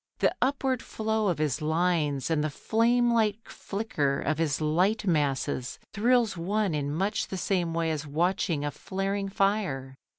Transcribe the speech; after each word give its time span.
The 0.17 0.33
upward 0.41 0.81
flow 0.81 1.27
of 1.27 1.37
his 1.37 1.61
lines 1.61 2.31
and 2.31 2.43
the 2.43 2.49
flame 2.49 3.13
like 3.13 3.47
flicker 3.47 4.19
of 4.19 4.39
his 4.39 4.59
light 4.59 5.05
masses 5.05 5.77
thrills 5.93 6.35
one 6.35 6.73
in 6.73 6.91
much 6.91 7.27
the 7.27 7.37
same 7.37 7.75
way 7.75 7.91
as 7.91 8.07
watching 8.07 8.65
a 8.65 8.71
flaring 8.71 9.29
fire. 9.29 9.93